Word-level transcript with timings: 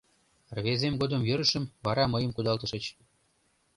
Рвезем 0.57 0.93
годым 1.01 1.21
йӧрышым, 1.29 1.63
вара 1.85 2.05
мыйым 2.13 2.31
кудалтышыч 2.33 2.85